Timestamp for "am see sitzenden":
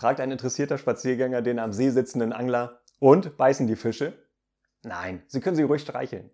1.58-2.32